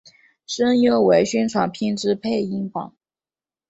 [0.47, 2.91] 声优为宣传片之配音版。